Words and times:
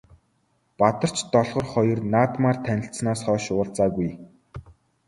Бадарч 0.79 1.17
Долгор 1.33 1.65
хоёр 1.73 1.99
наадмаар 2.13 2.57
танилцсанаас 2.65 3.21
хойш 3.25 3.45
уулзаагүй. 3.53 4.09